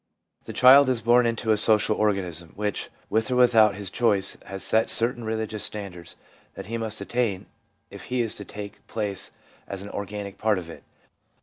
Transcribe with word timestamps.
The 0.45 0.51
child 0.51 0.89
is 0.89 0.99
born 0.99 1.27
into 1.27 1.51
a 1.51 1.57
social 1.57 1.95
organism, 1.95 2.53
which, 2.55 2.89
with 3.07 3.29
or 3.29 3.35
without 3.35 3.75
his 3.75 3.91
choice, 3.91 4.35
has 4.45 4.63
set 4.63 4.89
certain 4.89 5.23
re 5.23 5.35
ligious 5.35 5.63
standards 5.63 6.15
that 6.55 6.65
he 6.65 6.75
must 6.75 7.01
attain 7.01 7.45
if 7.91 8.05
he 8.05 8.21
is 8.23 8.33
to 8.37 8.43
take 8.45 8.77
his 8.77 8.83
place 8.87 9.31
as 9.67 9.83
an 9.83 9.91
organic 9.91 10.39
part 10.39 10.57
of 10.57 10.71
it. 10.71 10.81